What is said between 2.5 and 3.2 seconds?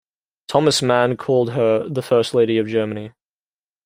of Germany".